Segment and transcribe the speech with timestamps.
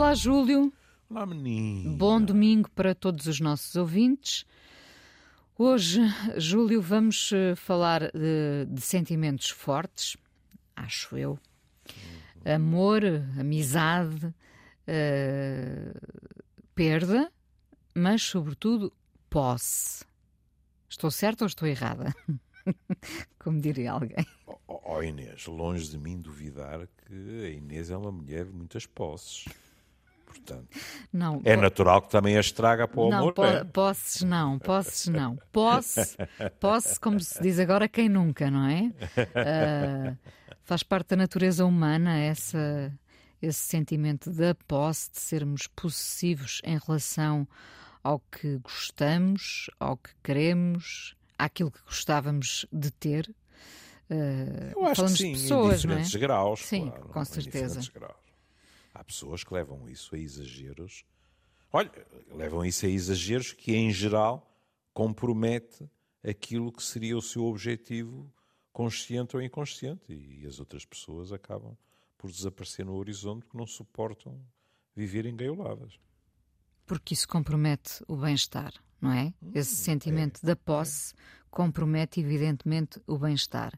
[0.00, 0.72] Olá, Júlio.
[1.10, 1.94] Olá, menino.
[1.94, 4.46] Bom domingo para todos os nossos ouvintes.
[5.58, 6.00] Hoje,
[6.38, 10.16] Júlio, vamos eh, falar de, de sentimentos fortes,
[10.74, 11.38] acho eu.
[12.46, 13.02] Amor,
[13.38, 16.00] amizade, uh,
[16.74, 17.30] perda,
[17.94, 18.90] mas, sobretudo,
[19.28, 20.02] posse.
[20.88, 22.14] Estou certa ou estou errada?
[23.38, 24.26] Como diria alguém.
[24.46, 28.86] Oh, oh, Inês, longe de mim duvidar que a Inês é uma mulher de muitas
[28.86, 29.44] posses.
[30.30, 30.68] Portanto,
[31.12, 33.34] não, é natural que também a estraga para o não, amor.
[33.34, 33.64] Po é?
[33.64, 35.36] Posses não, posses não.
[35.50, 36.16] Posse,
[36.60, 38.82] posse, como se diz agora, quem nunca, não é?
[38.84, 40.16] Uh,
[40.62, 42.92] faz parte da natureza humana essa,
[43.42, 47.46] esse sentimento da posse, de sermos possessivos em relação
[48.02, 53.34] ao que gostamos, ao que queremos, àquilo que gostávamos de ter.
[54.08, 56.20] Uh, Eu acho que sim, pessoas, em diferentes não é?
[56.20, 56.60] graus.
[56.60, 57.80] Sim, claro, com certeza.
[58.92, 61.04] Há pessoas que levam isso a exageros.
[61.72, 61.90] Olha,
[62.32, 64.50] levam isso a exageros que, em geral,
[64.92, 65.88] compromete
[66.22, 68.32] aquilo que seria o seu objetivo
[68.72, 70.12] consciente ou inconsciente.
[70.12, 71.76] E as outras pessoas acabam
[72.18, 74.40] por desaparecer no horizonte porque não suportam
[74.94, 75.98] viver engaioladas.
[76.84, 79.32] Porque isso compromete o bem-estar, não é?
[79.54, 81.14] Esse sentimento é, da posse
[81.50, 83.72] compromete, evidentemente, o bem-estar.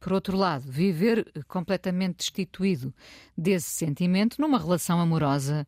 [0.00, 2.94] Por outro lado, viver completamente destituído
[3.36, 5.66] desse sentimento numa relação amorosa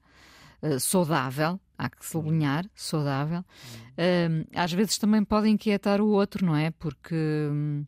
[0.63, 6.55] uh, saudável, há que sublinhar, saudável, uh, às vezes também pode inquietar o outro, não
[6.55, 6.71] é?
[6.71, 7.85] Porque, hum,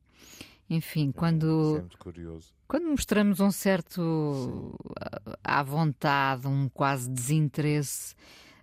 [0.69, 1.87] enfim, é, quando.
[1.93, 2.53] É curioso.
[2.67, 4.95] Quando mostramos um certo Sim.
[5.45, 8.15] à vontade, um quase desinteresse,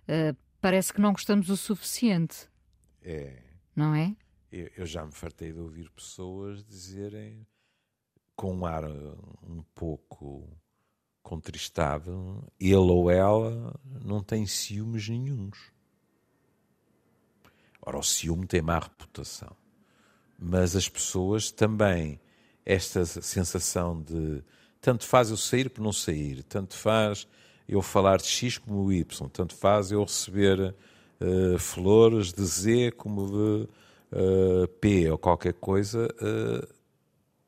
[0.02, 2.48] uh, parece que não gostamos o suficiente.
[3.02, 3.38] É.
[3.74, 4.14] Não é?
[4.50, 7.46] Eu, eu já me fartei de ouvir pessoas dizerem
[8.34, 10.48] com um ar um pouco
[11.22, 15.58] contristado, ele ou ela não tem ciúmes nenhums.
[17.82, 19.54] Ora, o ciúme tem má reputação.
[20.38, 22.18] Mas as pessoas também,
[22.64, 24.42] esta sensação de
[24.80, 27.28] tanto faz eu sair por não sair, tanto faz
[27.68, 30.74] eu falar de X como Y, tanto faz eu receber
[31.20, 33.68] uh, flores de Z como de
[34.12, 36.74] uh, P ou qualquer coisa, uh,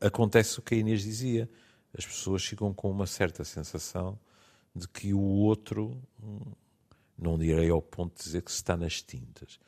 [0.00, 1.48] acontece o que a Inês dizia.
[1.96, 4.18] As pessoas ficam com uma certa sensação
[4.74, 6.00] de que o outro,
[7.18, 9.58] não direi ao ponto de dizer que se está nas tintas,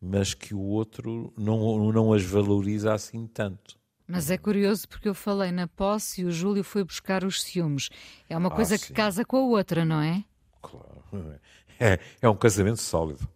[0.00, 3.76] mas que o outro não, não as valoriza assim tanto.
[4.06, 7.88] Mas é curioso porque eu falei na posse e o Júlio foi buscar os ciúmes.
[8.28, 10.24] É uma coisa ah, que casa com a outra, não é?
[10.60, 11.02] Claro.
[11.80, 13.28] É, é um casamento sólido.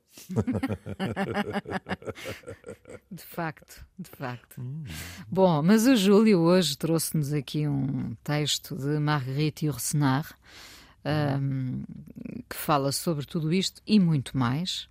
[3.10, 4.60] De facto, de facto.
[4.60, 4.84] Hum.
[5.28, 10.37] Bom, mas o Júlio hoje trouxe-nos aqui um texto de Marguerite Yourcenar
[11.06, 11.84] um,
[12.49, 14.88] que fala sobre tudo isto e muito mais.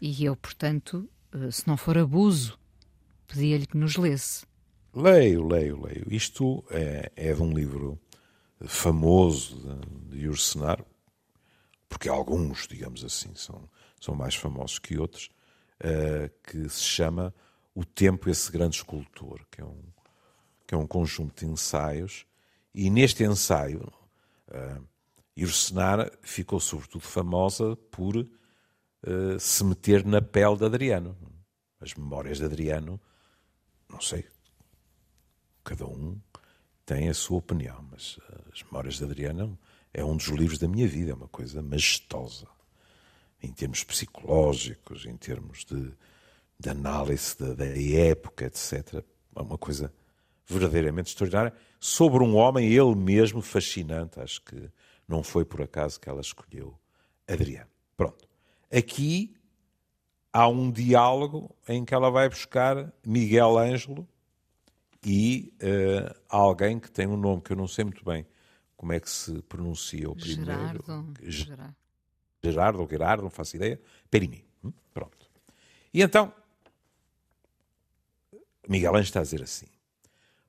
[0.00, 2.58] E eu, portanto, eh, se não for abuso,
[3.26, 4.46] pedia-lhe que nos lesse.
[4.94, 6.06] Leio, leio, leio.
[6.10, 8.00] Isto é, é de um livro
[8.66, 10.84] famoso de, de Yourcenar,
[11.88, 13.68] porque alguns, digamos assim, são
[14.00, 15.30] são mais famosos que outros,
[15.84, 17.34] uh, que se chama
[17.74, 19.82] O Tempo, esse grande escultor, que é um,
[20.66, 22.26] que é um conjunto de ensaios.
[22.74, 23.92] E neste ensaio,
[24.48, 24.82] uh,
[25.36, 31.16] Irsenar ficou sobretudo famosa por uh, se meter na pele de Adriano.
[31.78, 33.00] As memórias de Adriano,
[33.88, 34.26] não sei,
[35.62, 36.18] cada um
[36.84, 38.18] tem a sua opinião, mas
[38.52, 39.58] as memórias de Adriano
[39.94, 42.46] é um dos livros da minha vida, é uma coisa majestosa
[43.42, 45.92] em termos psicológicos, em termos de,
[46.58, 49.02] de análise da, da, época, etc.
[49.34, 49.92] É uma coisa
[50.46, 54.20] verdadeiramente extraordinária sobre um homem, ele mesmo, fascinante.
[54.20, 54.70] Acho que
[55.08, 56.78] não foi por acaso que ela escolheu
[57.26, 57.70] Adriano.
[57.96, 58.28] Pronto.
[58.72, 59.34] Aqui
[60.32, 64.06] há um diálogo em que ela vai buscar Miguel Ângelo
[65.04, 68.26] e uh, alguém que tem um nome que eu não sei muito bem
[68.76, 70.44] como é que se pronuncia o primeiro.
[70.44, 71.14] Gerardo.
[71.22, 71.76] Gerardo.
[72.42, 74.44] Gerardo ou Gerardo, não faço ideia, Perimi.
[74.64, 74.72] Hum?
[74.92, 75.30] Pronto.
[75.92, 76.32] E então,
[78.68, 79.66] Miguel Anjo está a dizer assim: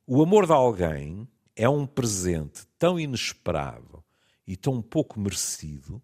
[0.08, 4.04] o amor de alguém é um presente tão inesperado
[4.48, 6.02] e tão pouco merecido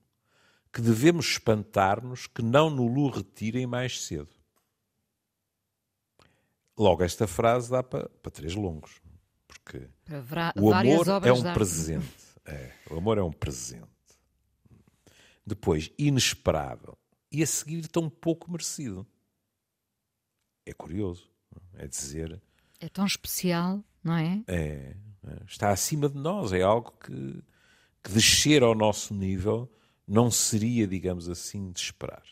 [0.71, 4.29] que devemos espantar-nos que não no retirem mais cedo.
[6.77, 9.01] Logo, esta frase dá para, para três longos.
[9.47, 9.89] Porque
[10.55, 12.27] o amor é um presente.
[12.45, 13.96] É, o amor é um presente
[15.47, 16.97] depois inesperado
[17.31, 19.07] e a seguir tão pouco merecido.
[20.65, 21.29] É curioso,
[21.75, 22.41] é dizer.
[22.79, 24.43] É tão especial, não é?
[24.47, 27.43] É, é está acima de nós, é algo que,
[28.03, 29.71] que descer ao nosso nível
[30.05, 32.23] não seria, digamos assim, de esperar.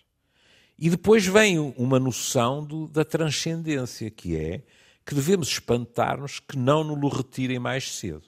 [0.78, 4.64] E depois vem uma noção do, da transcendência, que é
[5.06, 8.24] que devemos espantar-nos que não nos retirem mais cedo.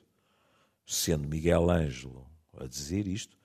[0.86, 2.26] Sendo Miguel Ângelo
[2.58, 3.37] a dizer isto,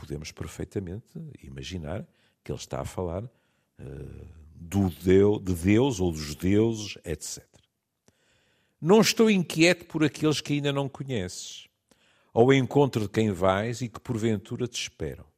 [0.00, 1.06] podemos perfeitamente
[1.42, 2.06] imaginar
[2.42, 7.44] que ele está a falar uh, do de Deus ou dos deuses, etc.
[8.80, 11.68] Não estou inquieto por aqueles que ainda não conheces,
[12.32, 15.28] ao encontro de quem vais e que porventura te esperam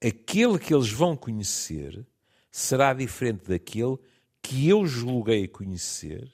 [0.00, 2.06] aquele que eles vão conhecer
[2.50, 3.98] será diferente daquele
[4.40, 6.32] que eu julguei conhecer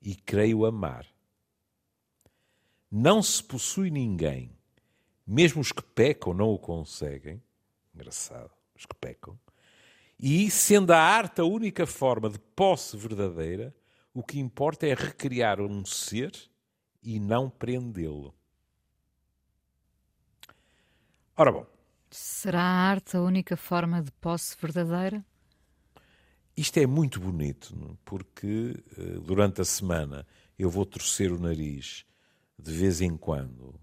[0.00, 1.06] e creio amar.
[2.90, 4.56] Não se possui ninguém,
[5.28, 7.42] mesmo os que pecam não o conseguem,
[7.94, 9.38] engraçado, os que pecam,
[10.18, 13.74] e sendo a arte a única forma de posse verdadeira,
[14.12, 16.32] o que importa é recriar um ser
[17.02, 18.34] e não prendê-lo.
[21.36, 21.66] Ora bom,
[22.10, 25.24] Será a arte a única forma de posse verdadeira?
[26.56, 30.26] Isto é muito bonito, porque eh, durante a semana
[30.58, 32.04] eu vou torcer o nariz
[32.58, 33.78] de vez em quando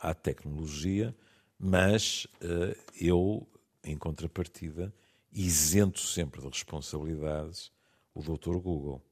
[0.00, 1.14] à tecnologia,
[1.58, 3.46] mas uh, eu,
[3.84, 4.92] em contrapartida,
[5.30, 7.70] isento sempre de responsabilidades
[8.14, 8.56] o Dr.
[8.58, 9.04] Google.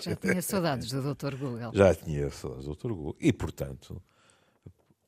[0.00, 1.36] Já tinha saudades do Dr.
[1.36, 1.70] Google.
[1.72, 2.88] Já tinha saudades do Dr.
[2.88, 3.16] Google.
[3.20, 4.02] E, portanto,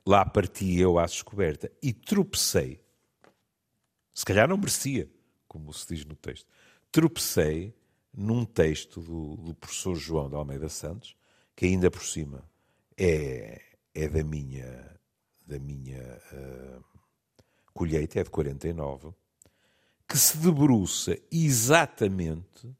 [0.06, 2.80] lá parti eu à descoberta e tropecei.
[4.14, 5.10] Se calhar não merecia,
[5.46, 6.48] como se diz no texto.
[6.90, 7.74] Tropecei
[8.12, 11.16] num texto do, do professor João de Almeida Santos,
[11.54, 12.42] que ainda por cima
[12.98, 13.62] é,
[13.94, 14.98] é da minha,
[15.46, 16.84] da minha uh,
[17.72, 19.12] colheita, é de 49,
[20.08, 22.74] que se debruça exatamente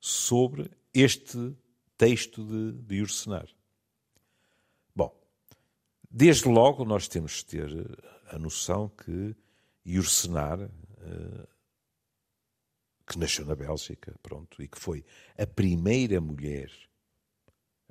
[0.00, 1.54] sobre este
[1.96, 3.46] texto de, de Ursenar.
[6.18, 7.68] Desde logo, nós temos de ter
[8.28, 9.36] a noção que
[9.86, 11.46] Yursenar, eh,
[13.06, 15.04] que nasceu na Bélgica, pronto, e que foi
[15.36, 16.72] a primeira mulher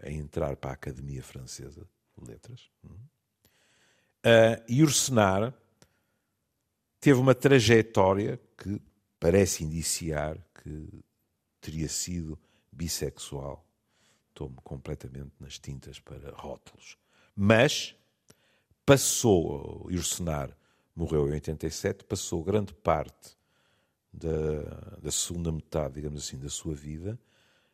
[0.01, 1.87] a entrar para a Academia Francesa
[2.17, 2.69] de Letras,
[4.23, 4.63] uh,
[6.99, 8.81] teve uma trajetória que
[9.19, 11.03] parece indiciar que
[11.61, 12.39] teria sido
[12.71, 13.65] bissexual.
[14.29, 16.97] Estou-me completamente nas tintas para rótulos.
[17.35, 17.95] Mas
[18.85, 20.55] passou, Ursenar
[20.95, 23.37] morreu em 87, passou grande parte
[24.11, 27.19] da, da, segunda metade, digamos assim, da sua vida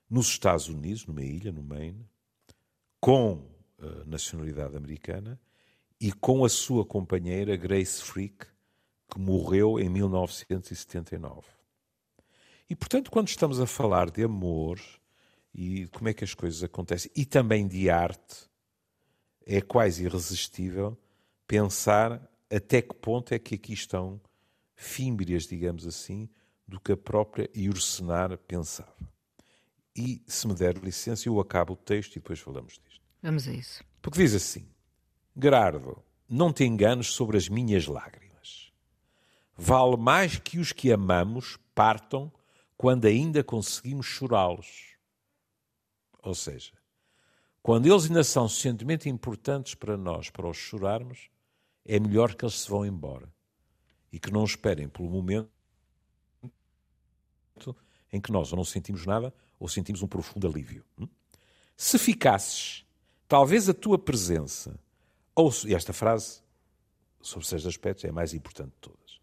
[0.09, 2.09] nos Estados Unidos, numa ilha, no Maine,
[3.01, 5.41] com uh, nacionalidade americana
[5.99, 8.45] e com a sua companheira Grace Frick,
[9.11, 11.41] que morreu em 1979.
[12.69, 14.79] E, portanto, quando estamos a falar de amor
[15.53, 18.49] e como é que as coisas acontecem, e também de arte,
[19.45, 20.97] é quase irresistível
[21.45, 24.21] pensar até que ponto é que aqui estão
[24.75, 26.29] fímbrias, digamos assim,
[26.67, 29.11] do que a própria Ursenar pensava.
[29.95, 32.90] E, se me der licença, eu acabo o texto e depois falamos disto.
[33.21, 33.83] Vamos a isso.
[34.01, 34.67] Porque diz assim:
[35.39, 38.71] Gerardo, não te enganes sobre as minhas lágrimas.
[39.55, 42.31] Vale mais que os que amamos partam
[42.75, 44.95] quando ainda conseguimos chorá-los.
[46.23, 46.73] Ou seja,
[47.61, 51.29] quando eles ainda são suficientemente importantes para nós, para os chorarmos,
[51.85, 53.31] é melhor que eles se vão embora
[54.11, 55.49] e que não esperem pelo momento
[58.11, 60.83] em que nós ou não sentimos nada ou sentimos um profundo alívio.
[60.99, 61.07] Hum?
[61.77, 62.85] Se ficasses,
[63.31, 64.77] talvez a tua presença,
[65.33, 66.41] ou e esta frase
[67.21, 69.21] sobre seis aspectos é a mais importante de todas.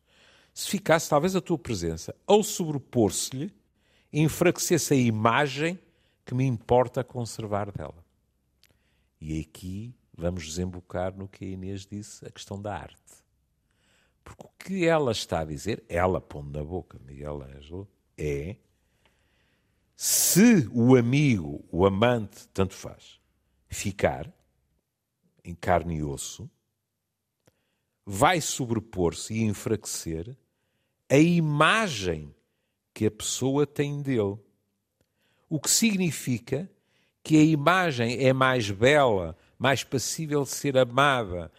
[0.54, 3.54] Se ficasse, talvez a tua presença, ao sobrepor-se-lhe,
[4.10, 5.78] enfraquecesse a imagem
[6.24, 8.02] que me importa conservar dela.
[9.20, 13.12] E aqui vamos desembocar no que a Inês disse, a questão da arte.
[14.24, 17.86] Porque o que ela está a dizer, ela pondo na boca Miguel Ângelo,
[18.16, 18.56] é
[19.94, 23.17] se o amigo, o amante, tanto faz,
[23.68, 24.32] ficar
[25.44, 26.50] em carne e osso,
[28.04, 30.36] vai sobrepor-se e enfraquecer
[31.10, 32.34] a imagem
[32.92, 34.36] que a pessoa tem dele.
[35.48, 36.70] O que significa
[37.22, 41.50] que a imagem é mais bela, mais passível de ser amada,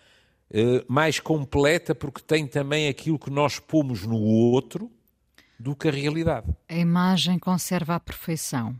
[0.51, 4.91] eh, mais completa, porque tem também aquilo que nós pomos no outro
[5.59, 6.47] do que a realidade.
[6.67, 8.75] A imagem conserva a perfeição.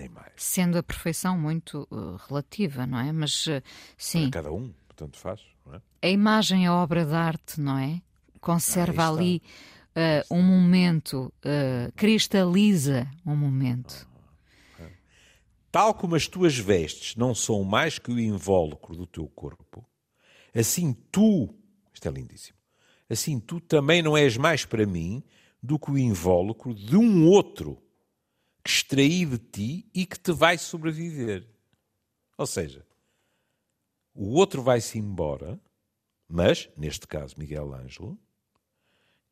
[0.00, 0.32] Nem mais.
[0.34, 3.12] Sendo a perfeição muito uh, relativa, não é?
[3.12, 3.62] Mas uh,
[3.98, 4.30] sim.
[4.30, 5.42] Para cada um, portanto faz.
[5.70, 6.08] É?
[6.08, 8.00] A imagem é obra de arte, não é?
[8.40, 9.42] Conserva ah, ali
[9.94, 11.30] uh, um momento,
[11.94, 14.08] cristaliza um momento.
[15.70, 19.86] Tal como as tuas vestes não são mais que o invólucro do teu corpo,
[20.54, 21.54] assim tu
[21.92, 22.56] Isto é lindíssimo.
[23.08, 25.22] Assim, tu também não és mais para mim
[25.62, 27.82] do que o invólucro de um outro
[28.62, 31.46] que extraí de ti e que te vai sobreviver.
[32.36, 32.86] Ou seja,
[34.14, 35.60] o outro vai-se embora,
[36.28, 38.18] mas, neste caso, Miguel Ângelo,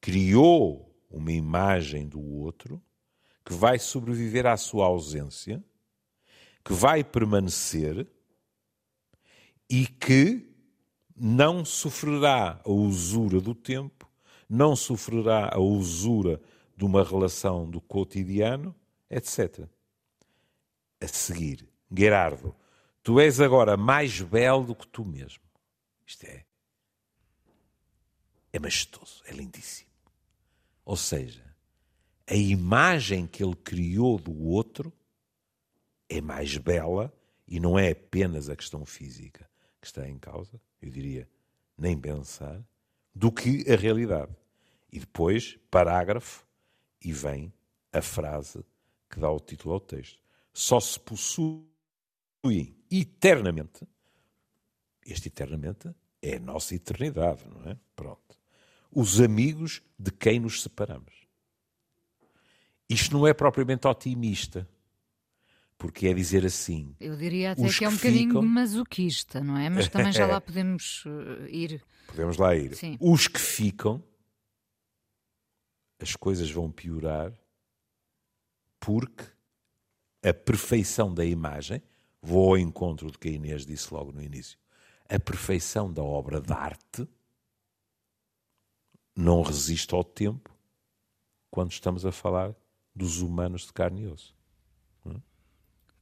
[0.00, 2.82] criou uma imagem do outro
[3.44, 5.62] que vai sobreviver à sua ausência,
[6.64, 8.06] que vai permanecer
[9.70, 10.46] e que
[11.16, 14.08] não sofrerá a usura do tempo,
[14.48, 16.40] não sofrerá a usura
[16.76, 18.74] de uma relação do cotidiano,
[19.10, 19.68] etc.
[21.00, 22.54] A seguir, Gerardo,
[23.02, 25.42] tu és agora mais belo do que tu mesmo.
[26.06, 26.44] Isto é.
[28.52, 29.90] É majestoso, é lindíssimo.
[30.84, 31.44] Ou seja,
[32.26, 34.92] a imagem que ele criou do outro
[36.08, 37.12] é mais bela
[37.46, 39.48] e não é apenas a questão física
[39.80, 41.28] que está em causa, eu diria,
[41.76, 42.62] nem pensar,
[43.14, 44.34] do que a realidade.
[44.90, 46.46] E depois, parágrafo,
[47.02, 47.52] e vem
[47.92, 48.64] a frase
[49.18, 50.22] que dá o título ao texto.
[50.54, 51.66] Só se possuem
[52.90, 53.86] eternamente,
[55.04, 57.76] este eternamente é a nossa eternidade, não é?
[57.96, 58.38] Pronto.
[58.90, 61.12] Os amigos de quem nos separamos.
[62.88, 64.66] Isto não é propriamente otimista
[65.76, 66.94] porque é dizer assim.
[66.98, 68.42] Eu diria até que é um bocadinho ficam...
[68.42, 69.68] masoquista, não é?
[69.68, 71.84] Mas também já lá podemos uh, ir.
[72.06, 72.74] Podemos lá ir.
[72.74, 72.96] Sim.
[72.98, 74.02] Os que ficam,
[76.00, 77.32] as coisas vão piorar
[78.80, 79.24] porque
[80.22, 81.82] a perfeição da imagem,
[82.20, 84.58] vou ao encontro do que a Inês disse logo no início,
[85.08, 87.08] a perfeição da obra de arte
[89.16, 90.54] não resiste ao tempo
[91.50, 92.54] quando estamos a falar
[92.94, 94.36] dos humanos de carne e osso.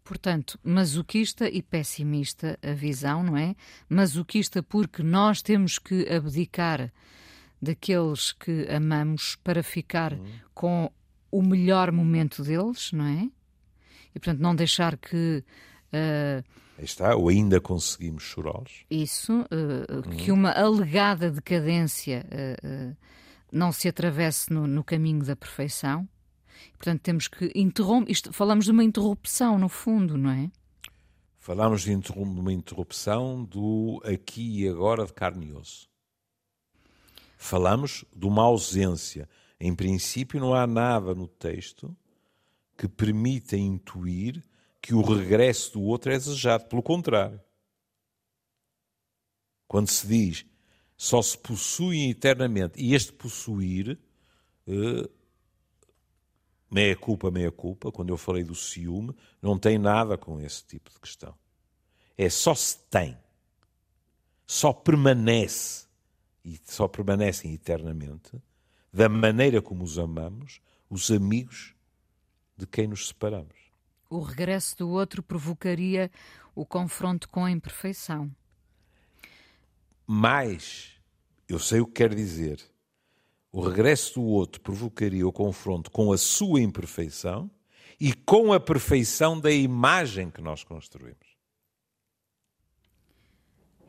[0.06, 3.56] Portanto, masoquista e pessimista a visão, não é?
[3.88, 6.92] Masoquista porque nós temos que abdicar
[7.60, 10.38] daqueles que amamos para ficar uhum.
[10.54, 10.92] com
[11.30, 13.28] o melhor momento deles, não é?
[14.14, 15.44] E portanto não deixar que
[15.92, 16.44] uh,
[16.78, 18.84] Aí está, ou ainda conseguimos chorá-los.
[18.90, 20.16] Isso, uh, uhum.
[20.16, 22.96] que uma alegada decadência uh,
[23.50, 26.06] não se atravesse no, no caminho da perfeição.
[26.76, 28.12] Portanto, temos que interromper.
[28.12, 30.50] Isto, falamos de uma interrupção, no fundo, não é?
[31.38, 35.88] Falamos de uma interrupção do aqui e agora de carne e osso.
[37.38, 39.28] Falamos de uma ausência.
[39.58, 41.96] Em princípio, não há nada no texto
[42.76, 44.42] que permita intuir
[44.80, 46.66] que o regresso do outro é desejado.
[46.66, 47.40] Pelo contrário.
[49.66, 50.46] Quando se diz
[50.96, 53.98] só se possuem eternamente, e este possuir
[54.66, 55.10] eh,
[56.70, 60.90] meia culpa, meia culpa, quando eu falei do ciúme, não tem nada com esse tipo
[60.90, 61.34] de questão.
[62.16, 63.16] É só se tem,
[64.46, 65.86] só permanece,
[66.42, 68.40] e só permanecem eternamente,
[68.96, 71.74] da maneira como os amamos, os amigos
[72.56, 73.54] de quem nos separamos.
[74.08, 76.10] O regresso do outro provocaria
[76.54, 78.34] o confronto com a imperfeição.
[80.06, 80.98] Mas,
[81.46, 82.58] eu sei o que quer dizer
[83.52, 87.50] o regresso do outro provocaria o confronto com a sua imperfeição
[88.00, 91.36] e com a perfeição da imagem que nós construímos.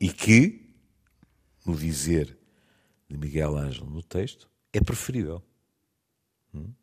[0.01, 0.69] E que,
[1.65, 2.37] no dizer
[3.09, 5.43] de Miguel Ângelo no texto, é preferível.
[6.53, 6.73] Hum?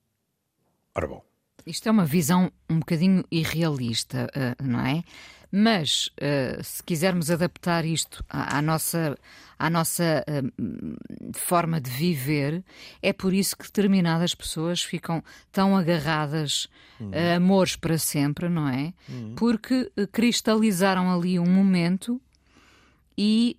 [0.95, 1.25] Ora bom.
[1.67, 5.03] Isto é uma visão um bocadinho irrealista, eh, não é?
[5.57, 9.17] Mas uh, se quisermos adaptar isto à, nossa,
[9.57, 12.65] à nossa uh, forma de viver,
[13.01, 15.23] é por isso que determinadas pessoas ficam
[15.53, 16.67] tão agarradas
[16.99, 17.13] uhum.
[17.15, 18.93] a amores para sempre, não é?
[19.09, 19.37] Uhum.
[19.37, 22.21] Porque cristalizaram ali um momento
[23.17, 23.57] e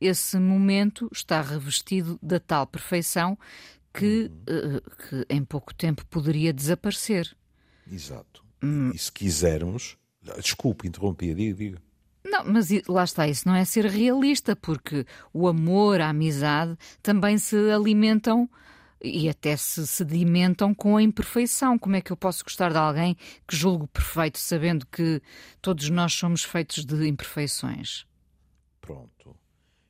[0.00, 3.38] esse momento está revestido da tal perfeição
[3.92, 4.80] que, uhum.
[5.08, 7.36] que em pouco tempo poderia desaparecer.
[7.90, 8.44] Exato.
[8.62, 8.90] Hum.
[8.94, 9.96] E se quisermos
[10.40, 11.82] Desculpe, interrompi, diga, diga.
[12.24, 17.36] Não, mas lá está, isso não é ser realista, porque o amor, a amizade também
[17.36, 18.48] se alimentam
[19.02, 21.76] e até se sedimentam com a imperfeição.
[21.76, 23.16] Como é que eu posso gostar de alguém
[23.46, 25.20] que julgo perfeito, sabendo que
[25.60, 28.06] todos nós somos feitos de imperfeições?
[28.82, 29.34] Pronto.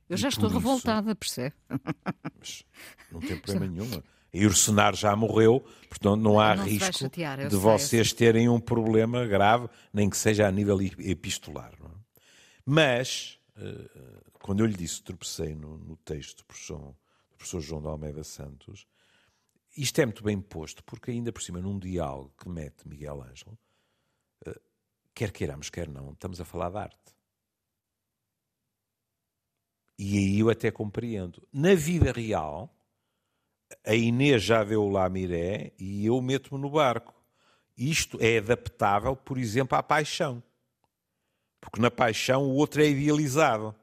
[0.09, 0.59] Eu e já estou isso...
[0.59, 1.57] revoltada, percebe?
[2.39, 2.65] Mas
[3.11, 4.03] não tem problema nenhum.
[4.33, 8.49] E o cenário já morreu, portanto não há não risco chatear, de sei, vocês terem
[8.49, 11.73] um problema grave, nem que seja a nível epistolar.
[11.73, 11.89] É?
[12.65, 13.91] Mas, eh,
[14.35, 18.25] quando eu lhe disse, tropecei no, no texto do professor, do professor João de Almeida
[18.25, 18.87] Santos,
[19.77, 23.59] isto é muito bem posto, porque ainda por cima, num diálogo que mete Miguel Ângelo,
[24.47, 24.61] eh,
[25.15, 27.13] quer queiramos, quer não, estamos a falar de arte.
[29.99, 31.47] E aí eu até compreendo.
[31.53, 32.75] Na vida real,
[33.85, 37.15] a Inês já deu lá a Miré e eu meto-me no barco.
[37.77, 40.43] Isto é adaptável, por exemplo, à paixão.
[41.61, 43.75] Porque na paixão o outro é idealizado.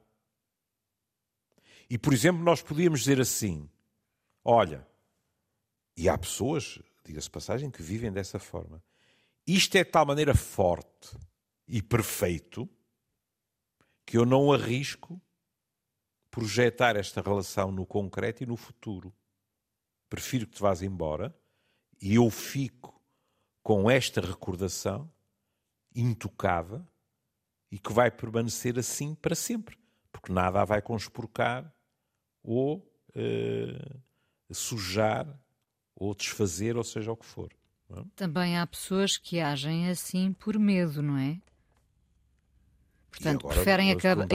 [1.88, 3.68] E, por exemplo, nós podíamos dizer assim:
[4.44, 4.86] olha,
[5.96, 8.82] e há pessoas, diga-se passagem, que vivem dessa forma.
[9.46, 11.16] Isto é de tal maneira forte
[11.66, 12.68] e perfeito
[14.06, 15.20] que eu não arrisco
[16.30, 19.12] projetar esta relação no concreto e no futuro.
[20.08, 21.34] Prefiro que te vás embora
[22.00, 23.00] e eu fico
[23.62, 25.10] com esta recordação
[25.94, 26.86] intocada
[27.70, 29.78] e que vai permanecer assim para sempre,
[30.10, 31.72] porque nada a vai conspurcar
[32.42, 32.78] ou
[33.10, 35.26] uh, sujar
[35.94, 37.52] ou desfazer, ou seja o que for.
[37.90, 38.04] É?
[38.16, 41.40] Também há pessoas que agem assim por medo, não é?
[43.10, 44.26] Portanto, preferem acabar.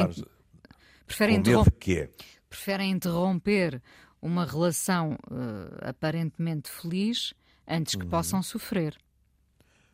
[1.06, 2.12] Preferem, interromper,
[2.50, 3.82] preferem interromper
[4.22, 7.34] uma relação uh, aparentemente feliz
[7.68, 8.10] antes que uhum.
[8.10, 8.98] possam sofrer.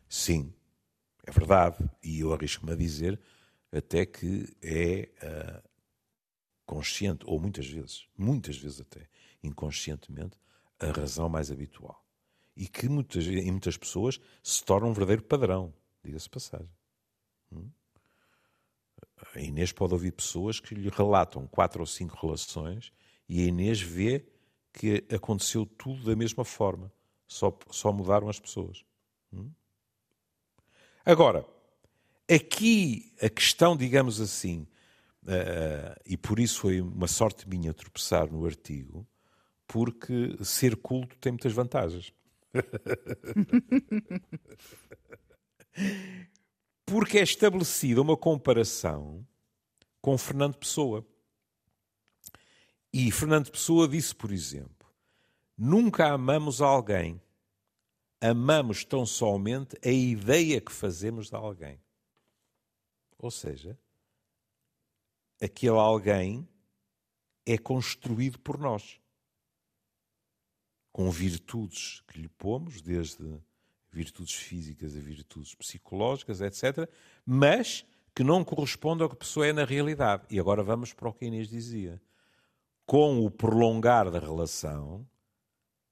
[0.08, 0.52] Sim,
[1.26, 1.76] é verdade.
[2.02, 3.20] E eu arrisco-me a dizer
[3.70, 5.68] até que é uh,
[6.66, 9.06] consciente, ou muitas vezes, muitas vezes até
[9.42, 10.38] inconscientemente,
[10.78, 12.04] a razão mais habitual.
[12.56, 15.72] E que muitas, em muitas pessoas se torna um verdadeiro padrão,
[16.04, 16.70] diga-se passagem.
[17.50, 17.70] Hum?
[19.34, 22.92] A Inês pode ouvir pessoas que lhe relatam quatro ou cinco relações
[23.28, 24.26] e a Inês vê
[24.72, 26.90] que aconteceu tudo da mesma forma,
[27.26, 28.84] só, só mudaram as pessoas.
[29.32, 29.50] Hum?
[31.04, 31.44] Agora,
[32.30, 34.68] aqui a questão, digamos assim,
[35.24, 39.04] uh, e por isso foi uma sorte minha tropeçar no artigo,
[39.66, 42.12] porque ser culto tem muitas vantagens.
[46.92, 49.26] porque é estabelecida uma comparação
[50.02, 51.02] com Fernando Pessoa.
[52.92, 54.86] E Fernando Pessoa disse, por exemplo,
[55.56, 57.18] nunca amamos alguém,
[58.20, 61.80] amamos tão somente a ideia que fazemos de alguém.
[63.16, 63.78] Ou seja,
[65.40, 66.46] aquele alguém
[67.46, 69.00] é construído por nós
[70.92, 73.40] com virtudes que lhe pomos, desde
[73.92, 76.88] virtudes físicas a virtudes psicológicas, etc.,
[77.24, 80.24] mas que não correspondem ao que a pessoa é na realidade.
[80.30, 82.00] E agora vamos para o que Inês dizia.
[82.86, 85.06] Com o prolongar da relação,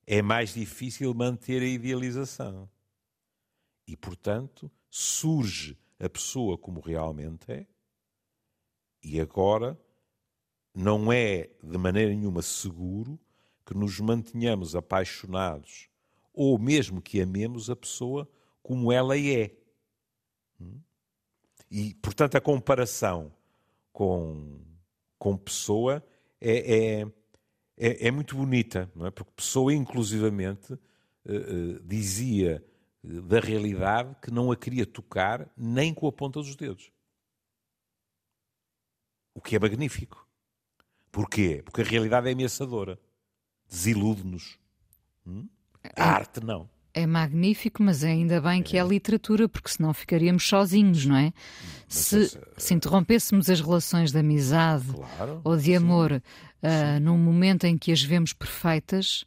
[0.06, 2.68] é mais difícil manter a idealização.
[3.86, 7.66] E, portanto, surge a pessoa como realmente é,
[9.02, 9.78] e agora
[10.74, 13.18] não é de maneira nenhuma seguro
[13.64, 15.89] que nos mantenhamos apaixonados
[16.32, 18.28] ou mesmo que amemos a pessoa
[18.62, 19.54] como ela é.
[21.70, 23.32] E, portanto, a comparação
[23.92, 24.60] com,
[25.18, 26.04] com pessoa
[26.40, 27.06] é, é,
[27.76, 29.10] é, é muito bonita, não é?
[29.10, 30.78] porque pessoa, inclusivamente, uh,
[31.26, 32.64] uh, dizia
[33.02, 36.92] da realidade que não a queria tocar nem com a ponta dos dedos.
[39.34, 40.26] O que é magnífico.
[41.10, 41.62] Porquê?
[41.64, 43.00] Porque a realidade é ameaçadora
[43.70, 44.58] desilude-nos.
[45.26, 45.48] Hum?
[45.96, 46.68] A arte não.
[46.92, 51.32] É magnífico, mas ainda bem que é, é literatura, porque senão ficaríamos sozinhos, não é?
[51.88, 57.64] Se, se, se, interrompêssemos as relações de amizade claro, ou de amor uh, num momento
[57.64, 59.24] em que as vemos perfeitas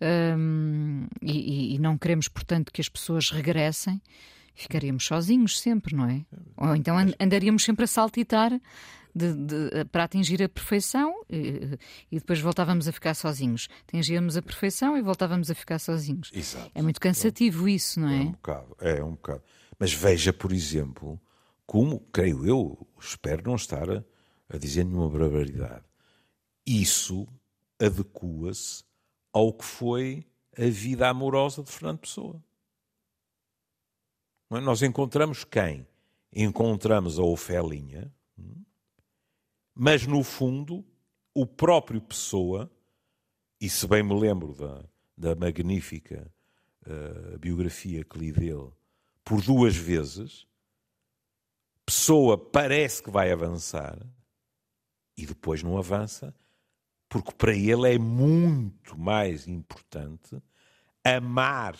[0.00, 4.00] um, e, e, não queremos, portanto, que as pessoas regressem,
[4.54, 6.22] ficaríamos sozinhos sempre, não é?
[6.56, 8.52] Ou então andaríamos sempre a saltitar
[9.14, 11.78] de, de, para atingir a perfeição e,
[12.10, 13.68] e, depois voltávamos a ficar sozinhos.
[13.86, 16.30] Atingíamos a perfeição e voltávamos a ficar sozinhos.
[16.32, 16.70] Exato.
[16.74, 18.16] É muito cansativo isso, não é?
[18.16, 19.42] É um bocado, é um bocado.
[19.78, 21.20] Mas veja, por exemplo,
[21.66, 24.04] como, creio eu, espero não estar a,
[24.48, 25.84] a dizer nenhuma barbaridade,
[26.66, 27.26] isso
[27.78, 28.84] adequa-se
[29.32, 32.42] ao que foi a vida amorosa de Fernando Pessoa.
[34.52, 34.60] É?
[34.60, 35.86] Nós encontramos quem?
[36.32, 38.12] Encontramos a Ofelinha,
[39.74, 40.84] mas no fundo,
[41.34, 42.70] o próprio Pessoa,
[43.60, 44.84] e se bem me lembro da,
[45.16, 46.32] da magnífica
[46.86, 48.70] uh, biografia que li dele,
[49.24, 50.46] por duas vezes,
[51.84, 53.98] Pessoa parece que vai avançar
[55.16, 56.34] e depois não avança,
[57.08, 60.40] porque para ele é muito mais importante
[61.04, 61.78] amar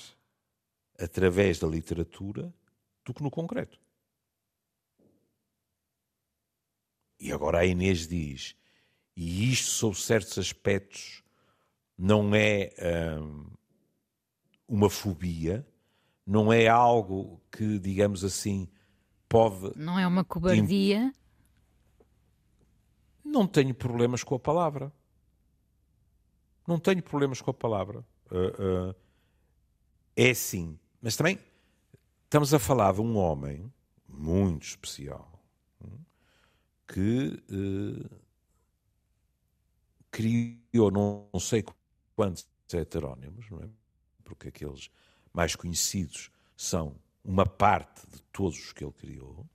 [0.98, 2.52] através da literatura
[3.04, 3.80] do que no concreto.
[7.24, 8.54] E agora a Inês diz,
[9.16, 11.22] e isto sob certos aspectos
[11.96, 12.70] não é
[13.18, 13.46] hum,
[14.68, 15.66] uma fobia,
[16.26, 18.68] não é algo que, digamos assim,
[19.26, 19.72] pode.
[19.74, 21.14] Não é uma cobardia?
[23.24, 24.92] Não tenho problemas com a palavra.
[26.68, 28.04] Não tenho problemas com a palavra.
[28.30, 28.94] Uh, uh,
[30.14, 30.78] é sim.
[31.00, 31.38] Mas também
[32.24, 33.72] estamos a falar de um homem
[34.06, 35.34] muito especial
[36.86, 38.10] que uh,
[40.10, 41.64] criou não, não, sei
[42.14, 43.68] quantos heterónimos, não é?
[44.22, 44.90] porque aqueles
[45.32, 49.46] mais conhecidos são uma parte de todos os que ele criou,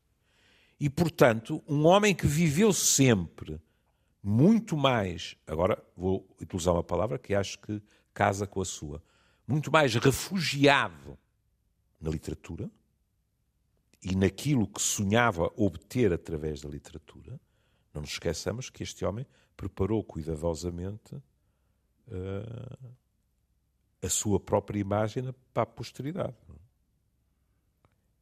[0.80, 3.60] e, portanto, um homem que viveu sempre
[4.24, 7.82] muito mais, agora vou utilizar uma palavra que acho que
[8.14, 9.04] casa com a sua,
[9.46, 11.18] muito mais refugiado
[12.00, 12.70] na literatura
[14.02, 17.40] e naquilo que sonhava obter através da literatura.
[17.94, 19.26] Não nos esqueçamos que este homem
[19.58, 22.90] preparou cuidadosamente uh,
[24.02, 26.36] a sua própria imagem para a posteridade.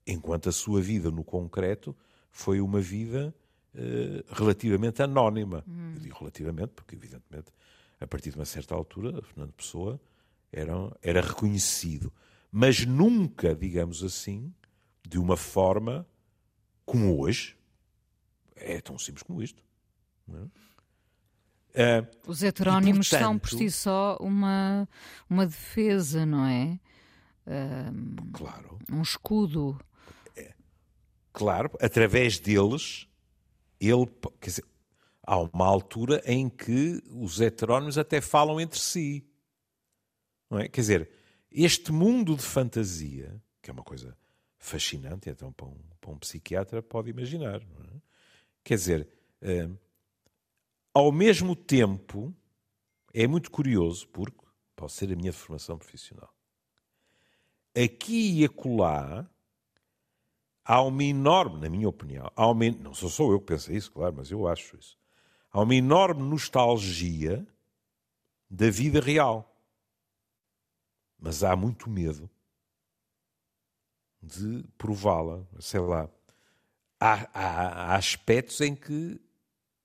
[0.05, 1.95] Enquanto a sua vida no concreto
[2.31, 3.33] foi uma vida
[3.75, 5.63] uh, relativamente anónima.
[5.67, 5.93] Hum.
[5.95, 7.51] Eu digo relativamente porque, evidentemente,
[7.99, 9.99] a partir de uma certa altura, Fernando Pessoa
[10.51, 12.11] era, era reconhecido.
[12.51, 14.53] Mas nunca, digamos assim,
[15.07, 16.07] de uma forma
[16.85, 17.55] como hoje.
[18.55, 19.63] É tão simples como isto.
[21.73, 21.99] É?
[21.99, 24.89] Uh, Os heterónimos portanto, são por si só uma,
[25.29, 26.79] uma defesa, não é?
[27.45, 28.79] Uh, claro.
[28.91, 29.79] Um escudo
[31.37, 33.07] claro, através deles,
[33.79, 34.07] ele,
[34.41, 34.65] quer dizer,
[35.21, 39.23] há uma altura em que os heterónimos até falam entre si.
[40.49, 40.67] Não é?
[40.67, 41.09] Quer dizer,
[41.51, 44.17] este mundo de fantasia, que é uma coisa
[44.57, 47.61] fascinante, então para um, para um psiquiatra pode imaginar.
[47.61, 48.01] É?
[48.63, 49.09] Quer dizer,
[49.41, 49.69] eh,
[50.93, 52.35] ao mesmo tempo,
[53.13, 56.33] é muito curioso, porque pode ser a minha formação profissional.
[57.75, 59.29] Aqui e acolá,
[60.65, 63.91] há uma enorme, na minha opinião, há uma, não sou só eu que penso isso,
[63.91, 64.97] claro, mas eu acho isso.
[65.51, 67.47] Há uma enorme nostalgia
[68.49, 69.55] da vida real.
[71.19, 72.29] Mas há muito medo
[74.21, 75.45] de prová-la.
[75.59, 76.09] Sei lá.
[76.99, 79.19] Há, há, há, aspectos em que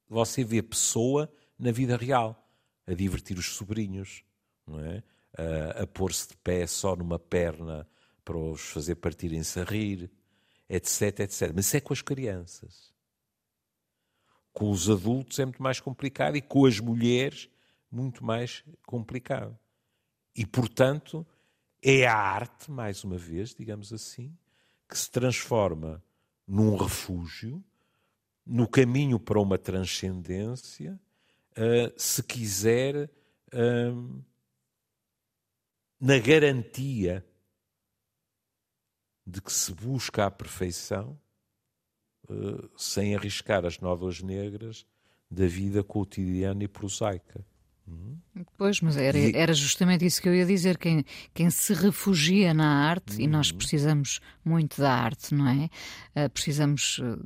[0.09, 2.38] você vê pessoa na vida real,
[2.87, 4.25] a divertir os sobrinhos,
[4.66, 5.03] não é?
[5.37, 7.87] a, a pôr-se de pé só numa perna
[8.25, 10.11] para os fazer partirem-se a rir
[10.73, 11.53] etc, etc.
[11.55, 12.92] Mas isso é com as crianças.
[14.53, 17.49] Com os adultos é muito mais complicado e com as mulheres
[17.90, 19.59] muito mais complicado.
[20.35, 21.27] E, portanto,
[21.83, 24.33] é a arte, mais uma vez, digamos assim,
[24.88, 26.03] que se transforma
[26.47, 27.62] num refúgio,
[28.47, 31.01] no caminho para uma transcendência,
[31.53, 33.11] uh, se quiser,
[33.53, 34.25] uh,
[36.01, 37.25] na garantia
[39.27, 41.18] de que se busca a perfeição
[42.29, 44.87] uh, sem arriscar as nódoas negras
[45.31, 47.45] da vida cotidiana e prosaica.
[48.57, 50.79] Pois, mas era, era, justamente isso que eu ia dizer.
[50.79, 53.21] Quem, quem se refugia na arte, uhum.
[53.23, 53.59] e nós uhum.
[53.59, 55.68] precisamos muito da arte, não é?
[56.25, 57.18] Uh, precisamos uh,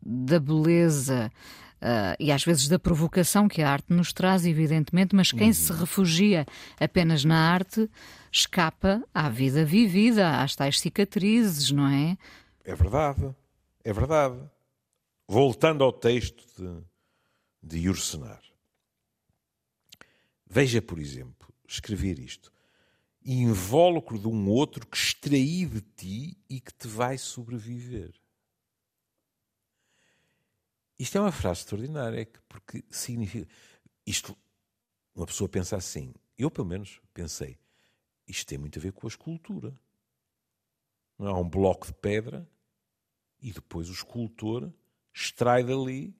[0.00, 1.32] da beleza.
[1.80, 5.52] Uh, e às vezes da provocação que a arte nos traz, evidentemente, mas quem uhum.
[5.52, 6.46] se refugia
[6.78, 7.90] apenas na arte
[8.30, 12.16] escapa à vida vivida, às tais cicatrizes, não é?
[12.64, 13.34] É verdade,
[13.82, 14.38] é verdade.
[15.28, 18.40] Voltando ao texto de, de Ursenar.
[20.54, 22.52] Veja, por exemplo, escrever isto.
[23.24, 28.14] Invólucro de um outro que extraí de ti e que te vai sobreviver.
[30.98, 33.50] Isto é uma frase extraordinária, porque significa.
[34.06, 34.36] Isto,
[35.14, 37.58] uma pessoa pensa assim, eu pelo menos pensei,
[38.28, 39.74] isto tem muito a ver com a escultura.
[41.18, 42.46] Há um bloco de pedra
[43.40, 44.70] e depois o escultor
[45.14, 46.14] extrai dali,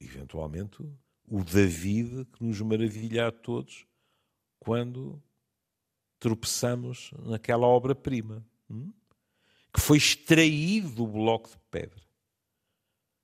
[0.00, 0.82] eventualmente,
[1.28, 3.86] o David que nos maravilha a todos
[4.58, 5.22] quando
[6.18, 8.92] tropeçamos naquela obra-prima, hum?
[9.72, 12.02] que foi extraído do bloco de pedra,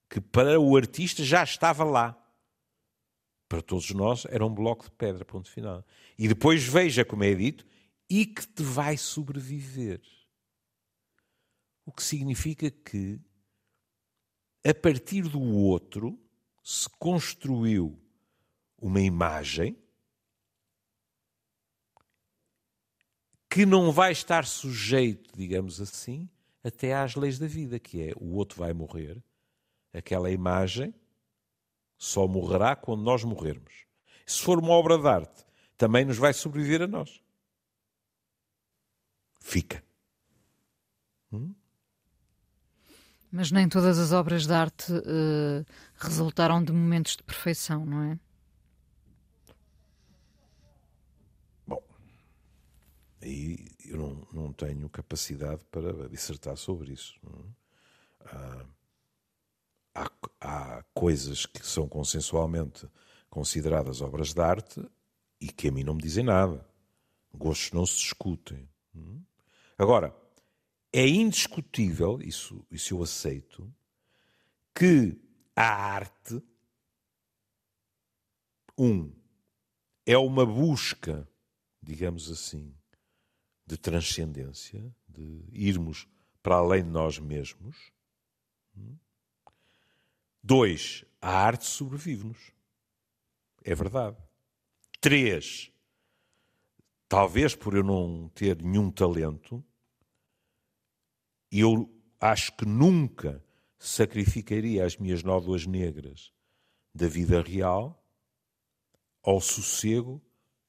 [0.09, 2.19] que para o artista já estava lá
[3.49, 5.85] para todos nós, era um bloco de pedra, ponto final.
[6.19, 7.67] E depois veja, como é dito,
[8.09, 10.01] e que te vai sobreviver.
[11.85, 13.21] O que significa que,
[14.65, 16.22] a partir do outro,
[16.63, 17.99] se construiu
[18.79, 19.77] uma imagem
[23.51, 26.29] que não vai estar sujeito, digamos assim,
[26.65, 29.23] até às leis da vida, que é o outro vai morrer,
[29.93, 30.95] aquela imagem
[31.99, 33.85] só morrerá quando nós morrermos.
[34.25, 35.45] Se for uma obra de arte,
[35.77, 37.21] também nos vai sobreviver a nós.
[39.39, 39.85] Fica.
[41.33, 41.55] Hum?
[43.31, 45.65] Mas nem todas as obras de arte uh,
[46.03, 48.19] resultaram de momentos de perfeição, não é?
[51.67, 51.83] Bom,
[53.21, 57.15] aí eu não, não tenho capacidade para dissertar sobre isso.
[57.27, 57.63] É?
[58.25, 58.67] Há,
[59.95, 60.11] há,
[60.41, 62.89] há coisas que são consensualmente
[63.29, 64.85] consideradas obras de arte
[65.41, 66.67] e que a mim não me dizem nada.
[67.35, 68.69] Gostos não se discutem.
[68.95, 69.01] É?
[69.79, 70.15] Agora,
[70.93, 73.73] é indiscutível, isso, isso eu aceito,
[74.75, 75.19] que
[75.55, 76.43] a arte,
[78.79, 79.13] um,
[80.07, 81.29] é uma busca,
[81.83, 82.75] digamos assim,
[83.67, 86.09] de transcendência, de irmos
[86.43, 87.93] para além de nós mesmos.
[90.43, 92.51] Dois, a arte sobrevive-nos.
[93.65, 94.17] É verdade.
[95.01, 95.71] Três,
[97.09, 99.65] talvez por eu não ter nenhum talento,
[101.51, 101.89] eu
[102.19, 103.45] acho que nunca
[103.83, 106.33] sacrificaria as minhas nódoas negras
[106.95, 108.01] da vida real
[109.25, 110.23] ao sossego